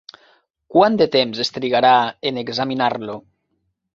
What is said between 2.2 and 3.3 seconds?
en examinar-lo?